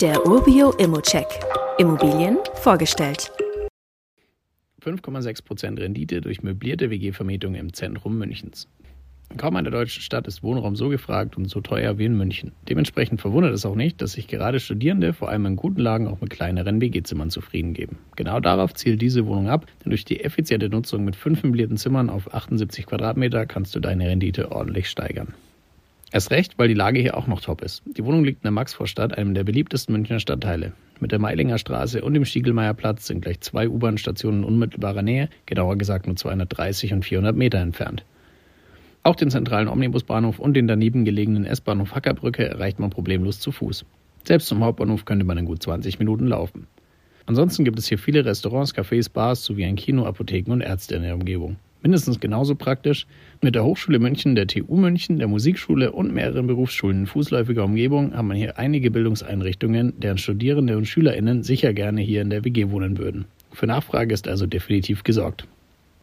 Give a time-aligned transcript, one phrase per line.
[0.00, 1.26] Der Urbio Immocheck.
[1.76, 3.32] Immobilien vorgestellt.
[4.80, 8.68] 5,6% Rendite durch möblierte WG-Vermietung im Zentrum Münchens.
[9.38, 12.52] Kaum eine deutsche Stadt ist Wohnraum so gefragt und so teuer wie in München.
[12.68, 16.20] Dementsprechend verwundert es auch nicht, dass sich gerade Studierende vor allem in guten Lagen auch
[16.20, 17.98] mit kleineren WG-Zimmern zufrieden geben.
[18.14, 22.08] Genau darauf zielt diese Wohnung ab, denn durch die effiziente Nutzung mit fünf möblierten Zimmern
[22.08, 25.34] auf 78 Quadratmeter kannst du deine Rendite ordentlich steigern.
[26.10, 27.82] Erst recht, weil die Lage hier auch noch top ist.
[27.84, 30.72] Die Wohnung liegt in der Maxvorstadt, einem der beliebtesten Münchner Stadtteile.
[31.00, 35.76] Mit der Meilinger Straße und dem Stiegelmeierplatz sind gleich zwei U-Bahn-Stationen in unmittelbarer Nähe, genauer
[35.76, 38.04] gesagt nur 230 und 400 Meter entfernt.
[39.02, 43.84] Auch den zentralen Omnibusbahnhof und den daneben gelegenen S-Bahnhof Hackerbrücke erreicht man problemlos zu Fuß.
[44.24, 46.66] Selbst zum Hauptbahnhof könnte man in gut 20 Minuten laufen.
[47.26, 51.02] Ansonsten gibt es hier viele Restaurants, Cafés, Bars sowie ein Kino, Apotheken und Ärzte in
[51.02, 51.56] der Umgebung.
[51.82, 53.06] Mindestens genauso praktisch
[53.40, 58.14] mit der Hochschule München, der TU München, der Musikschule und mehreren Berufsschulen in fußläufiger Umgebung
[58.14, 62.70] haben wir hier einige Bildungseinrichtungen, deren Studierende und SchülerInnen sicher gerne hier in der WG
[62.70, 63.26] wohnen würden.
[63.52, 65.46] Für Nachfrage ist also definitiv gesorgt.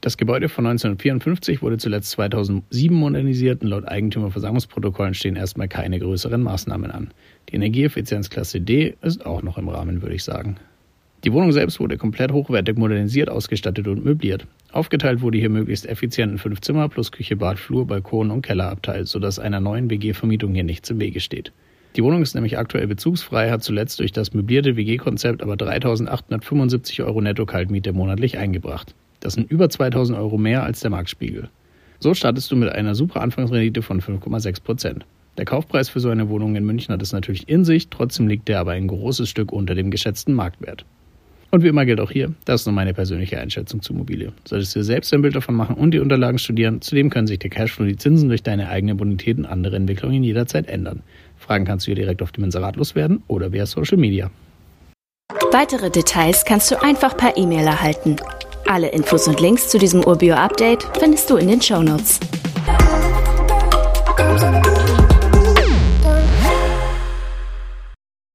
[0.00, 6.42] Das Gebäude von 1954 wurde zuletzt 2007 modernisiert und laut Eigentümerversammlungsprotokollen stehen erstmal keine größeren
[6.42, 7.10] Maßnahmen an.
[7.48, 10.56] Die Energieeffizienzklasse D ist auch noch im Rahmen, würde ich sagen.
[11.24, 14.46] Die Wohnung selbst wurde komplett hochwertig modernisiert, ausgestattet und möbliert.
[14.72, 19.06] Aufgeteilt wurde hier möglichst effizient in fünf Zimmer plus Küche, Bad, Flur, Balkon und Kellerabteil,
[19.06, 21.52] sodass einer neuen WG-Vermietung hier nichts im Wege steht.
[21.96, 27.20] Die Wohnung ist nämlich aktuell bezugsfrei, hat zuletzt durch das möblierte WG-Konzept aber 3.875 Euro
[27.20, 28.94] netto Kaltmiete monatlich eingebracht.
[29.18, 31.48] Das sind über 2000 Euro mehr als der Marktspiegel.
[31.98, 35.04] So startest du mit einer super Anfangsrendite von 5,6 Prozent.
[35.36, 38.48] Der Kaufpreis für so eine Wohnung in München hat es natürlich in sich, trotzdem liegt
[38.48, 40.84] der aber ein großes Stück unter dem geschätzten Marktwert.
[41.50, 44.32] Und wie immer gilt auch hier, das ist nur meine persönliche Einschätzung zur Immobilie.
[44.44, 47.40] Solltest du dir selbst ein Bild davon machen und die Unterlagen studieren, zudem können sich
[47.40, 51.02] der Cashflow, die Zinsen durch deine eigene Bonität und andere Entwicklungen jederzeit ändern.
[51.36, 54.30] Fragen kannst du hier direkt auf dem Inserat loswerden oder via Social Media.
[55.52, 58.16] Weitere Details kannst du einfach per E-Mail erhalten.
[58.66, 62.20] Alle Infos und Links zu diesem Urbio-Update findest du in den Show Notes.